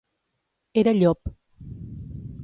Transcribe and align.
Era 0.83 0.93
llop. 0.95 1.29